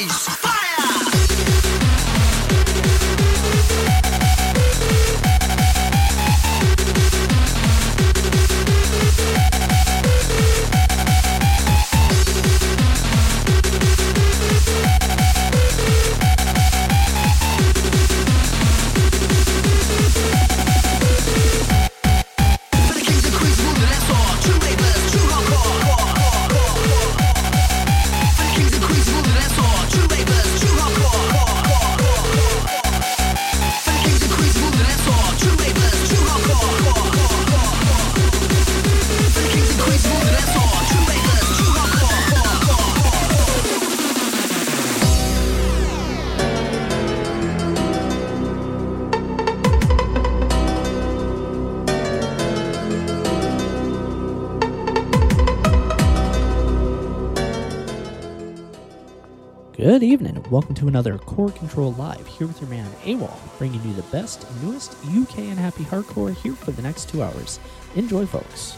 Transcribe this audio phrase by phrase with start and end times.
[0.00, 0.39] Peace.
[60.50, 64.44] Welcome to another Core Control Live, here with your man AWOL, bringing you the best,
[64.60, 67.60] newest UK and happy hardcore here for the next two hours.
[67.94, 68.76] Enjoy, folks.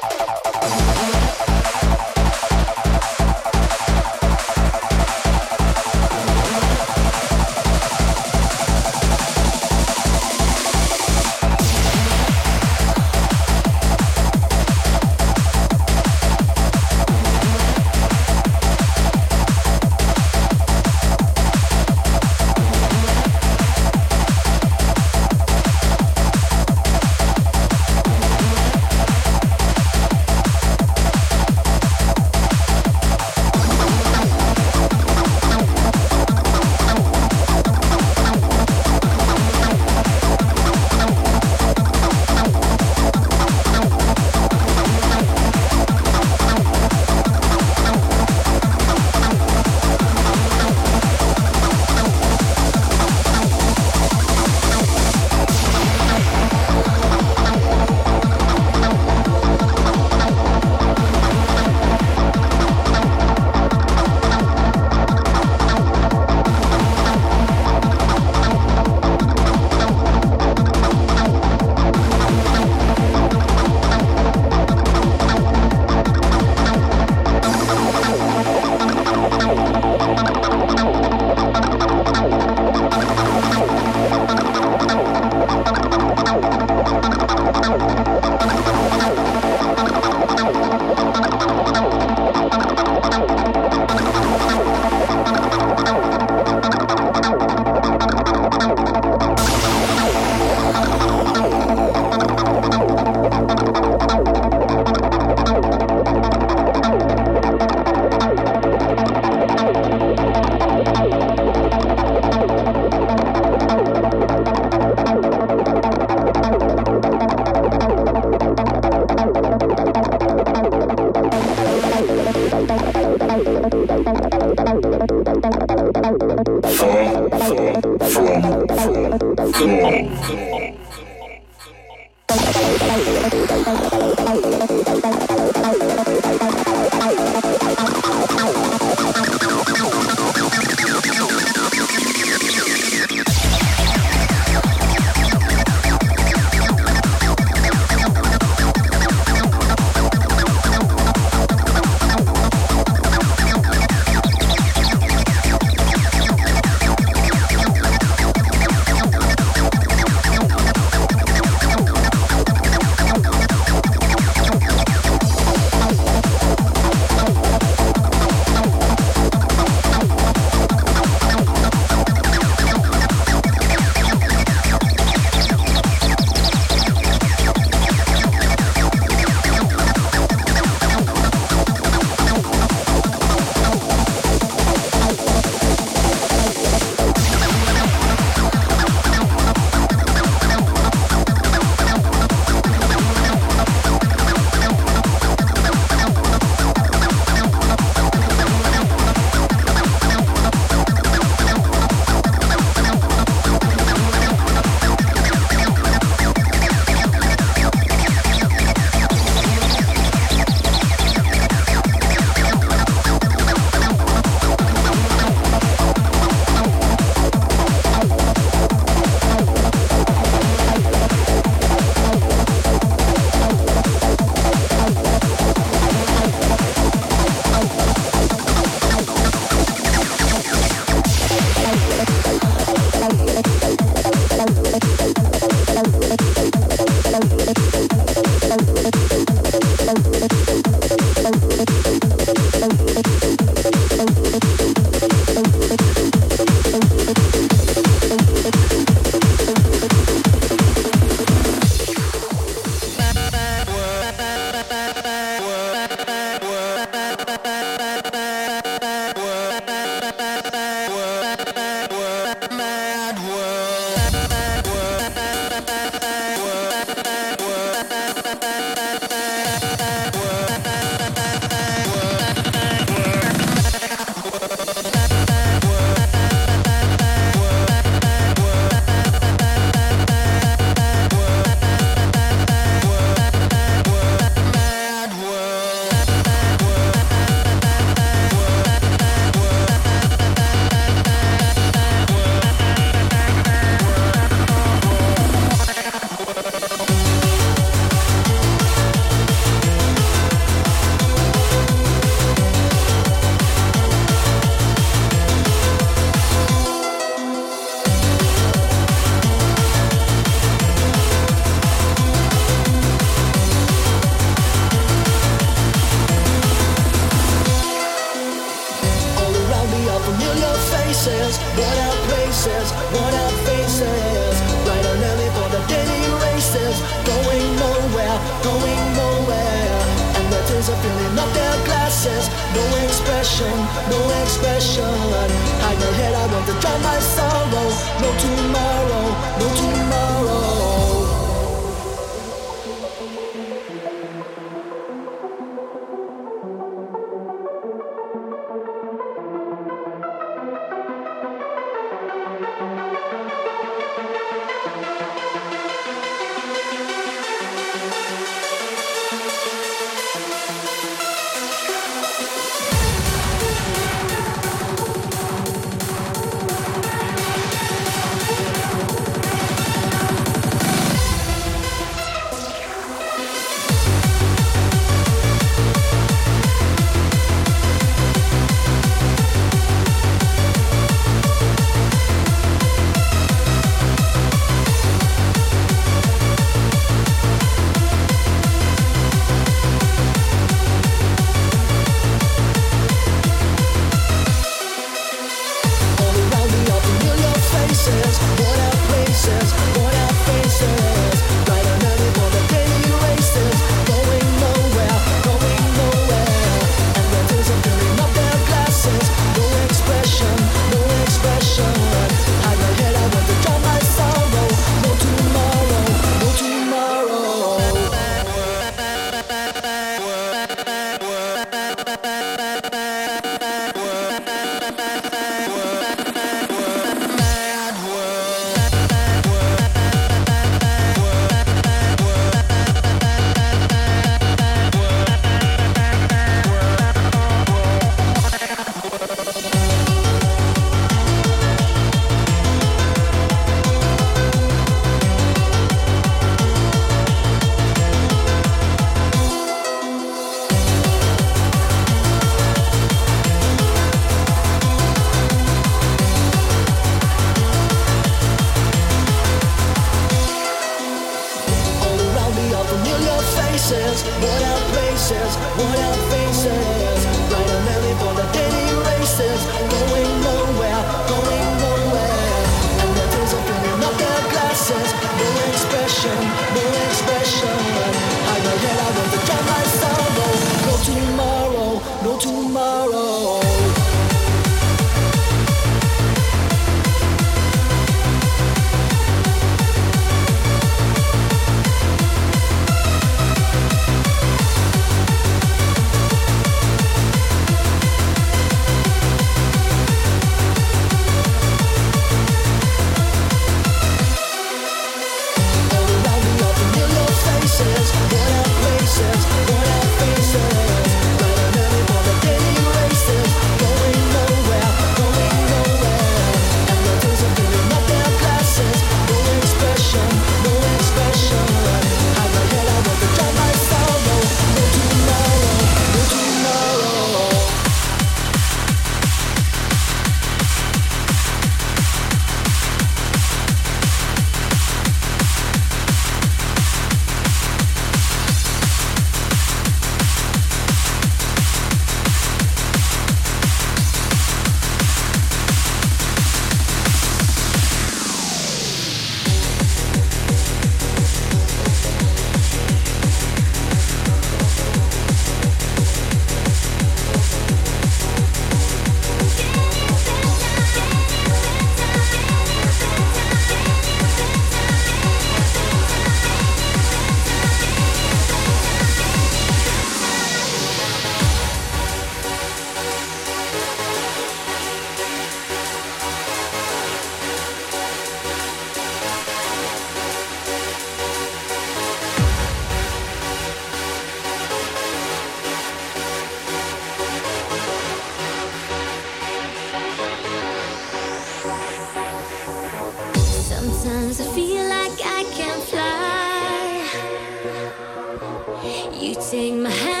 [599.01, 600.00] You take my hand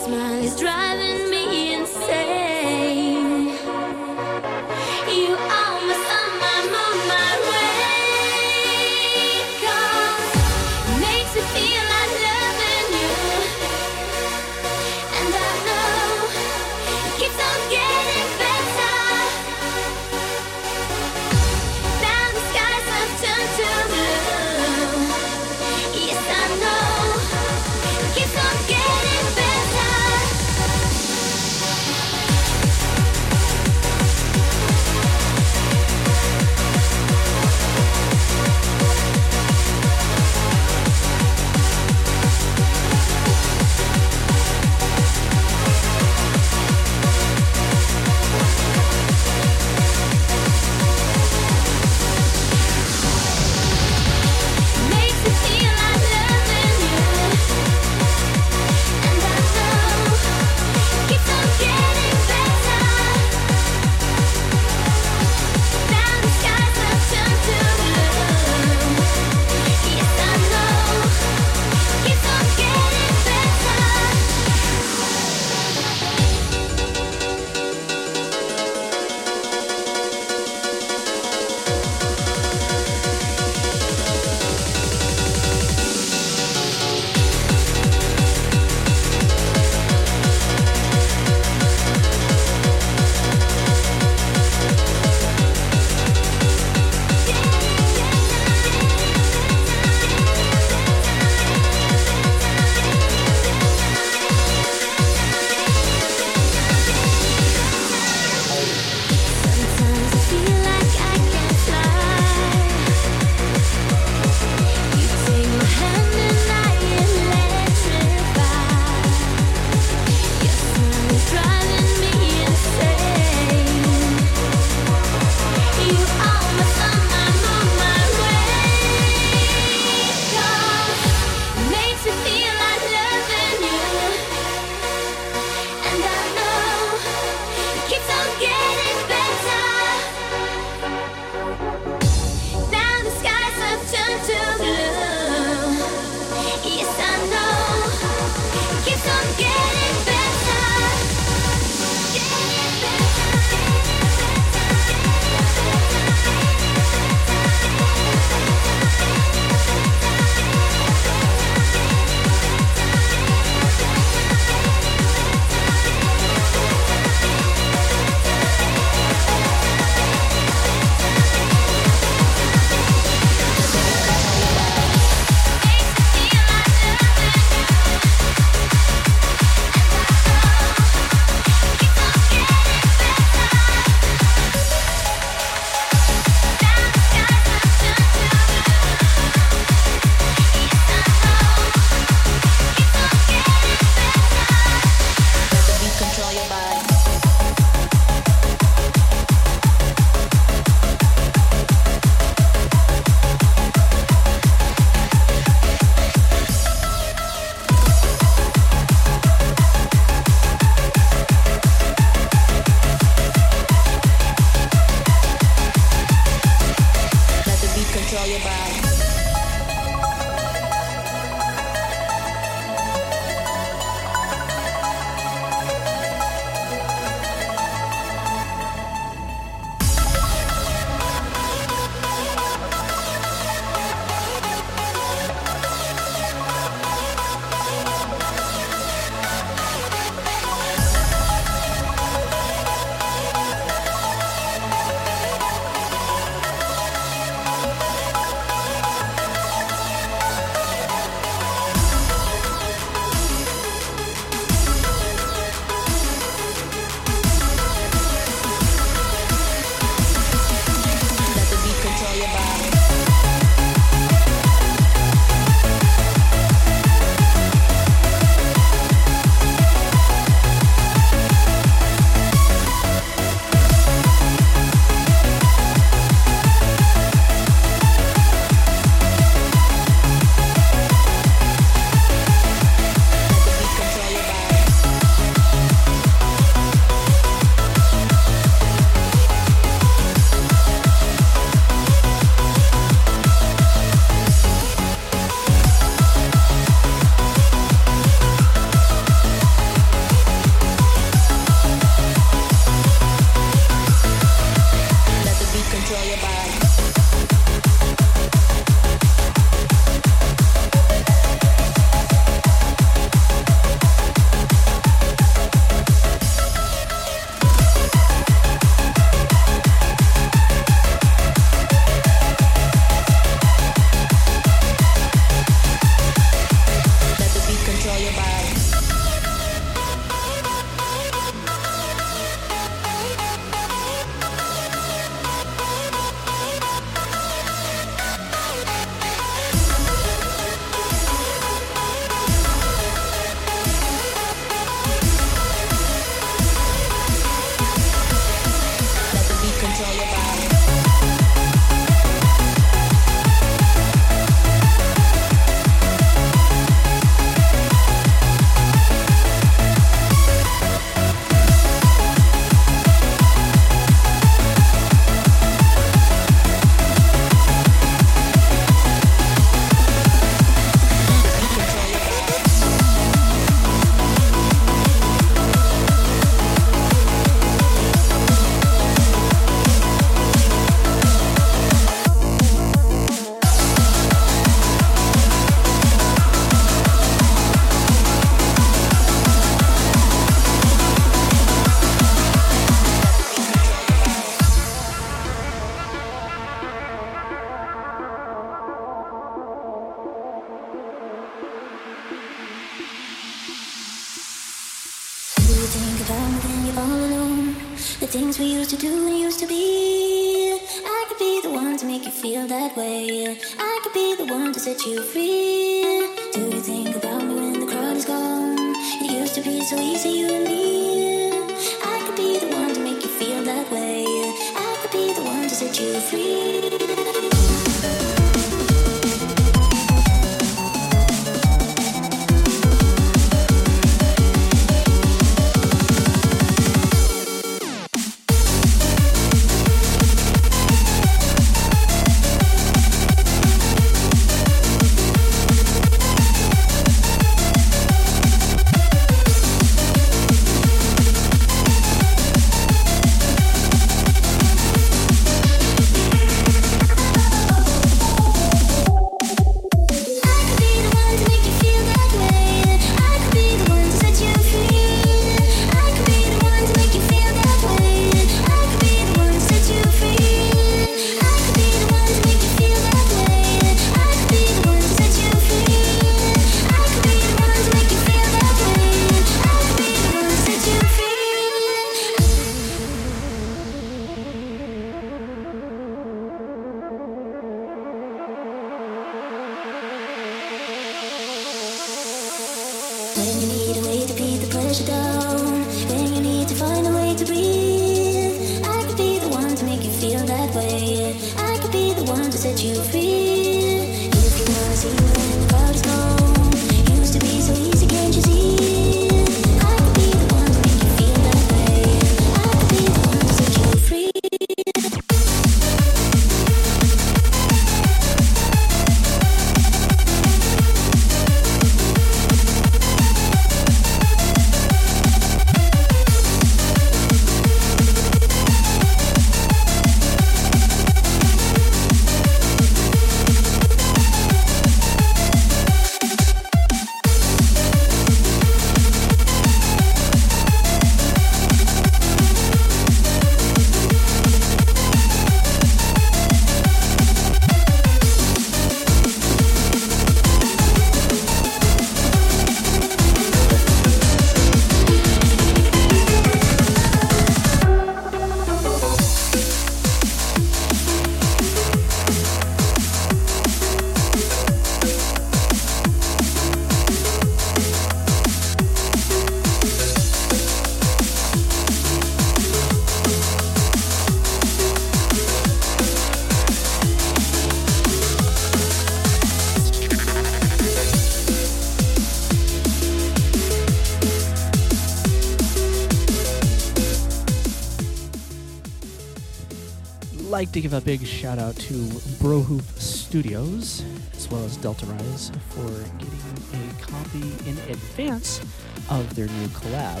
[590.56, 591.74] to give a big shout out to
[592.18, 593.84] Brohoof Studios
[594.14, 596.18] as well as Delta Rise for getting
[596.54, 598.40] a copy in advance
[598.88, 600.00] of their new collab.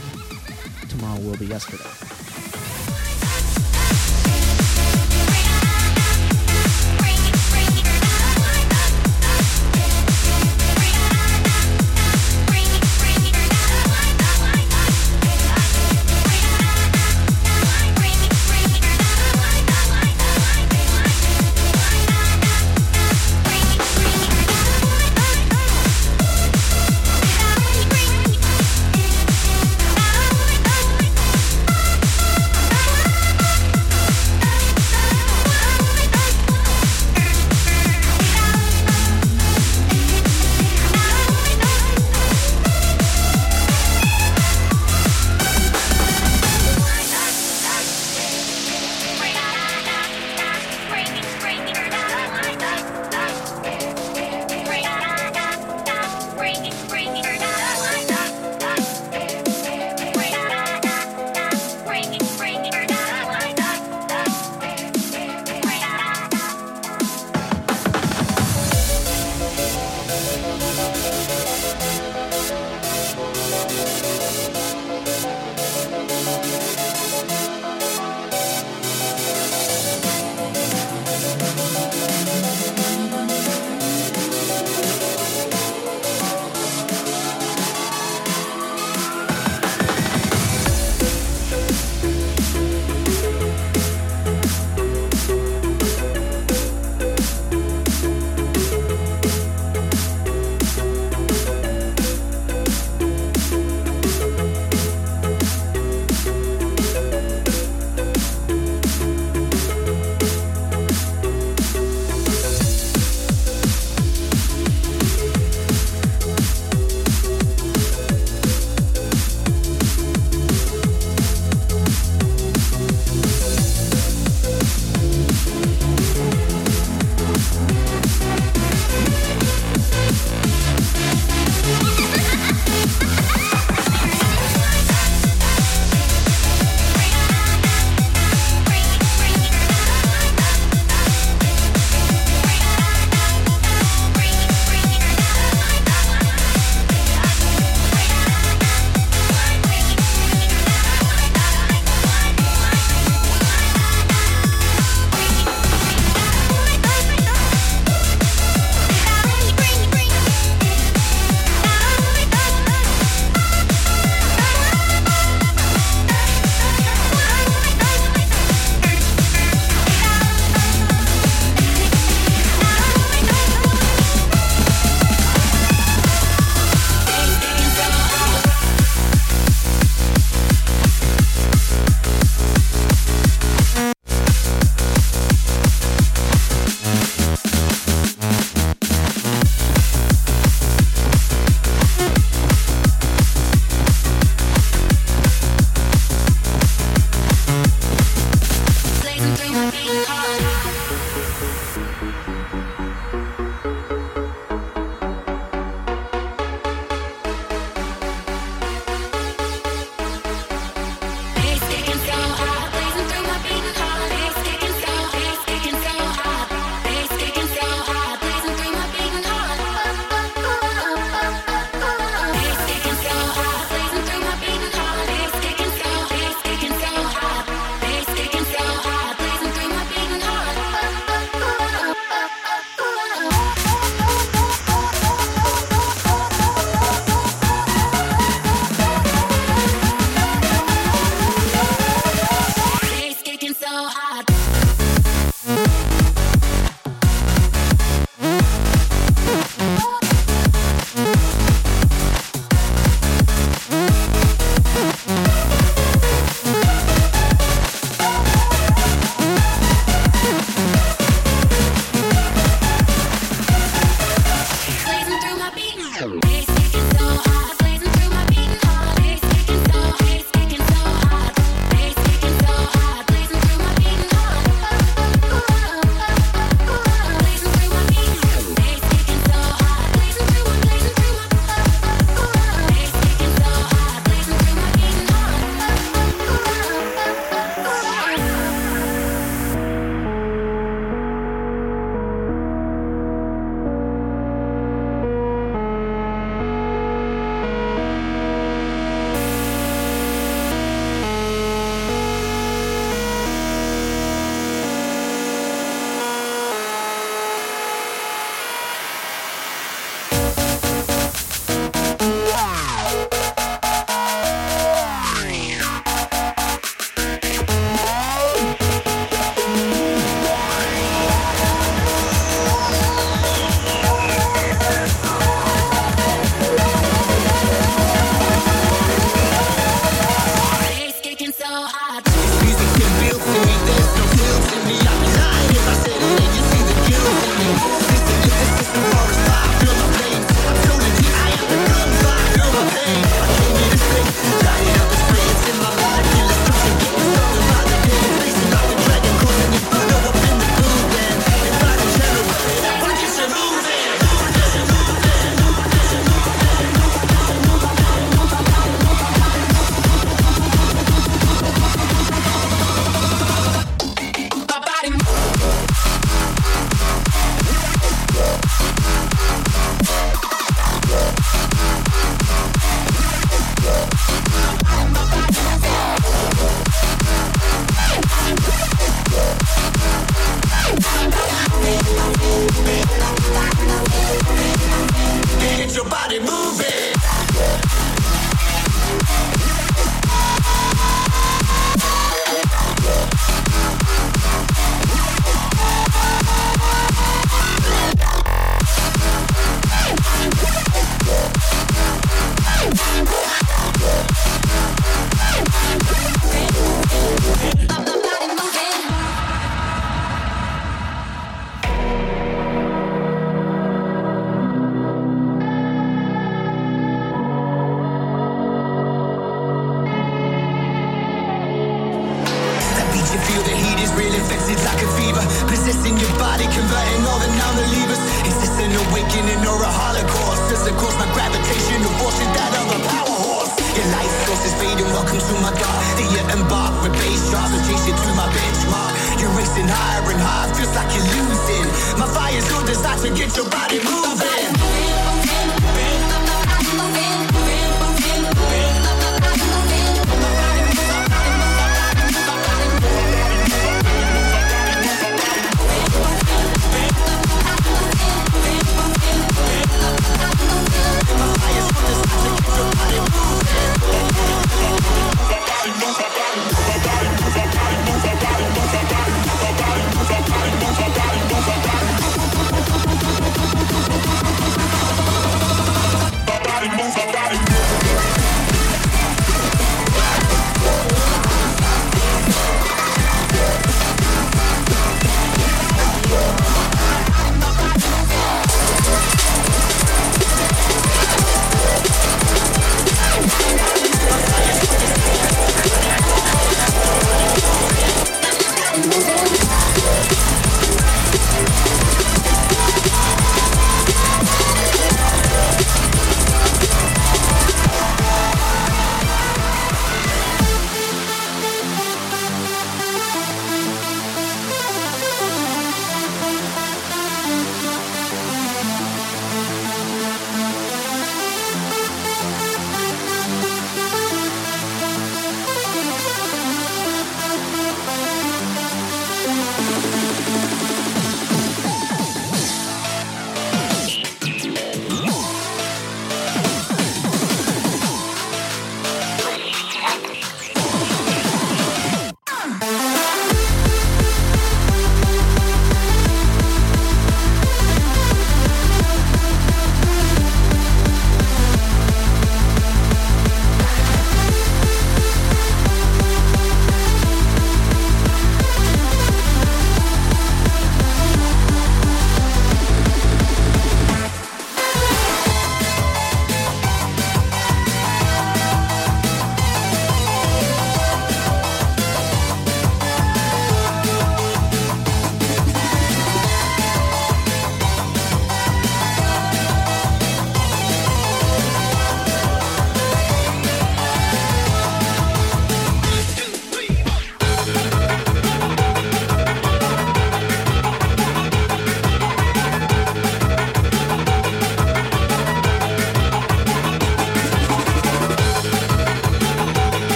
[0.88, 1.95] Tomorrow will be yesterday.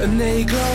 [0.00, 0.74] And they glow.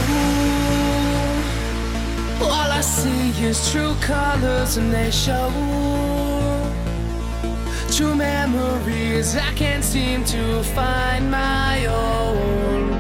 [2.42, 5.52] All I see is true colors and they show
[7.92, 9.36] true memories.
[9.36, 12.92] I can't seem to find my own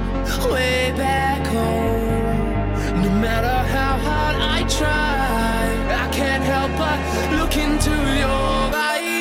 [0.51, 3.03] way back home.
[3.03, 5.67] No matter how hard I try,
[6.03, 6.99] I can't help but
[7.37, 7.91] look into
[8.21, 9.15] your eyes.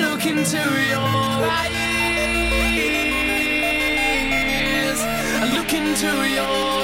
[0.00, 1.83] Look into your eyes.
[5.74, 6.83] Into your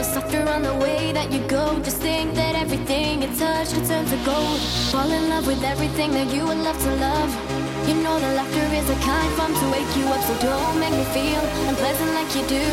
[0.00, 1.78] a on the way that you go.
[1.80, 4.58] Just think that everything you touch could turn to gold.
[4.90, 7.30] Fall in love with everything that you would love to love.
[7.86, 10.92] You know that laughter is a kind fun to wake you up, so don't make
[10.92, 12.64] me feel unpleasant like you do.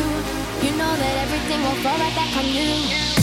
[0.64, 3.17] You know that everything will fall right back on you.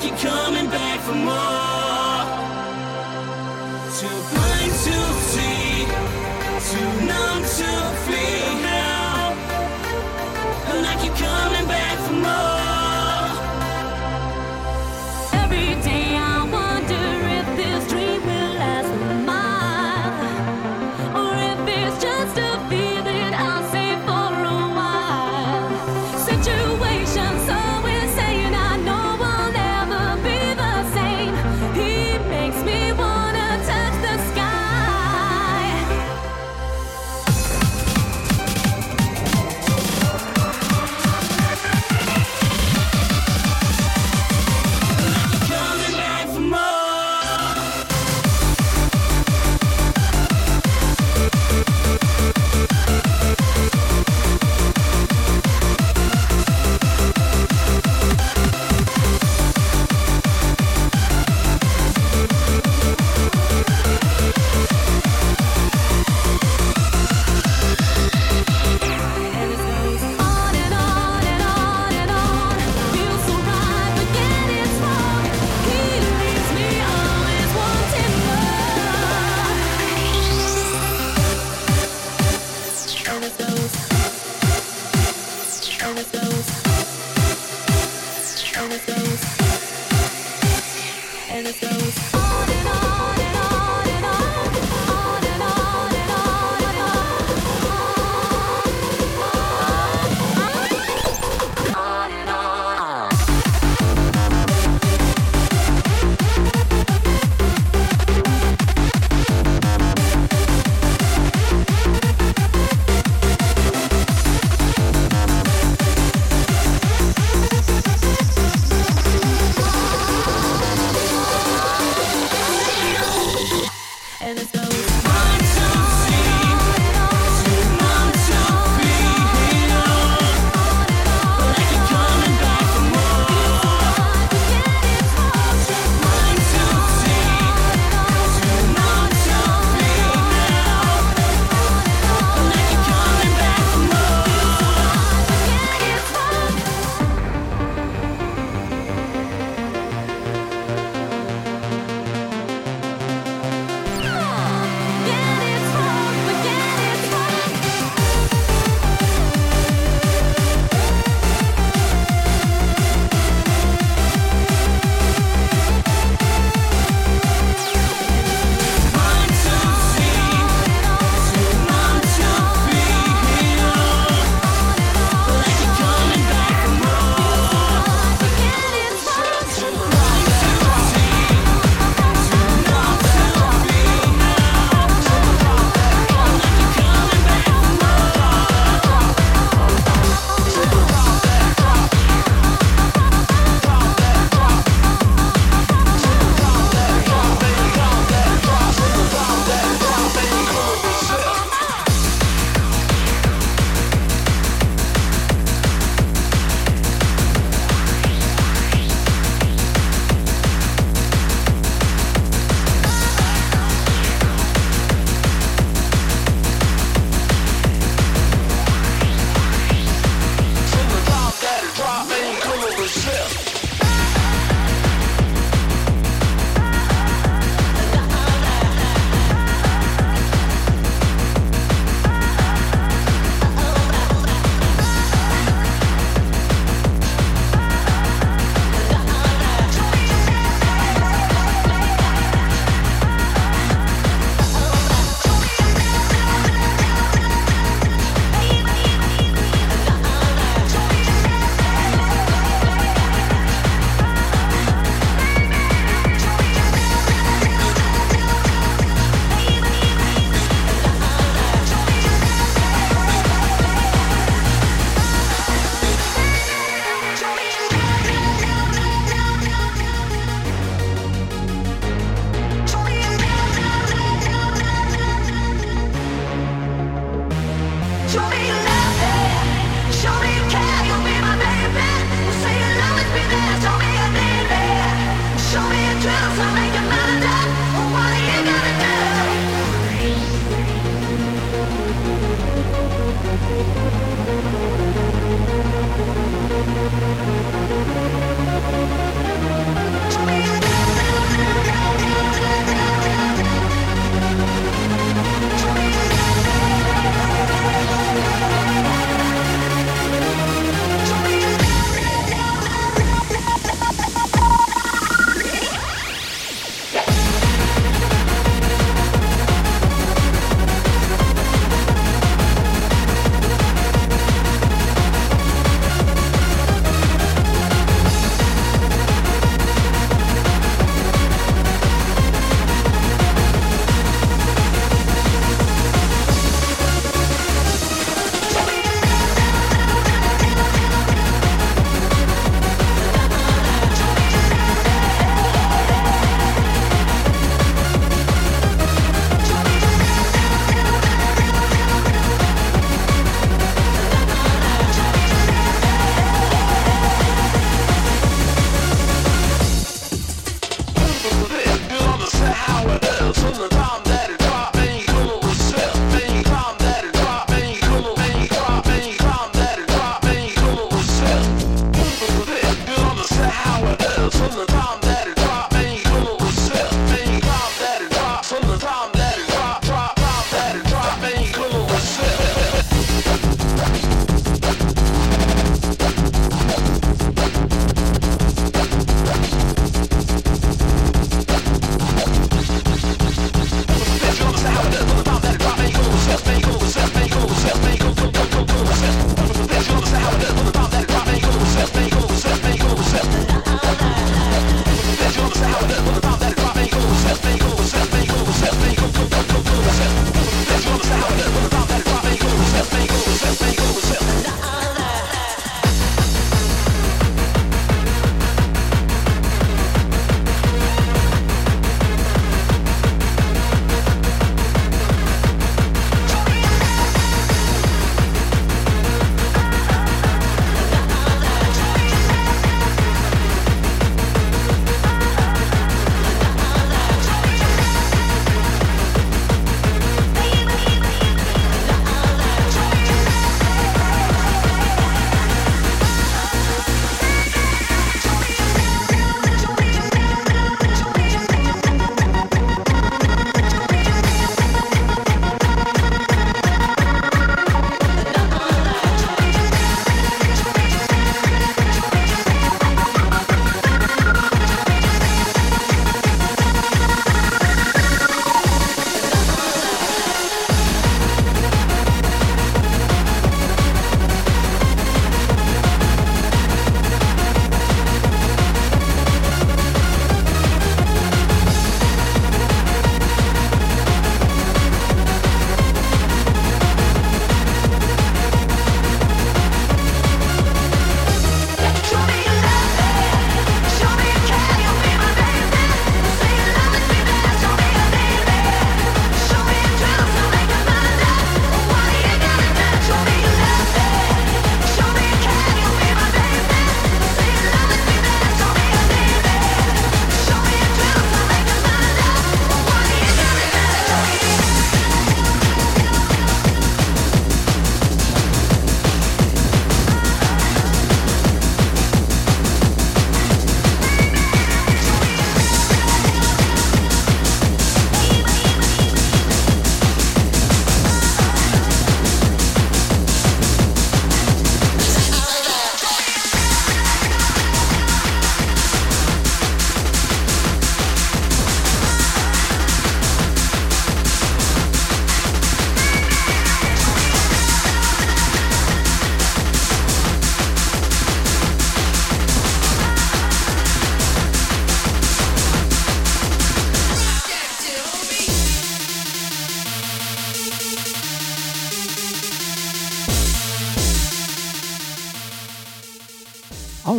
[0.00, 1.38] like you're coming back for more.
[3.98, 4.47] To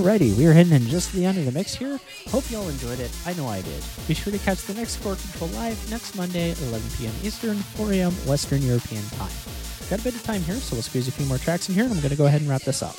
[0.10, 2.00] Alrighty, we are hitting in just the end of the mix here.
[2.30, 3.12] Hope y'all enjoyed it.
[3.28, 3.84] I know I did.
[4.08, 7.14] Be sure to catch the next Core Control Live next Monday, 11 p.m.
[7.22, 8.12] Eastern, 4 a.m.
[8.26, 9.30] Western European time.
[9.88, 11.84] Got a bit of time here, so we'll squeeze a few more tracks in here,
[11.84, 12.96] and I'm going to go ahead and wrap this up.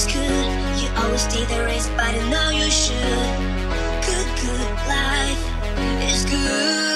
[0.00, 0.82] always good.
[0.82, 2.96] You always did the race, but I know you should.
[4.06, 6.89] Good, good life is good.